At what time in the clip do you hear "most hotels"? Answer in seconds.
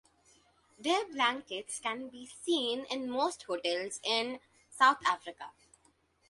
3.11-3.99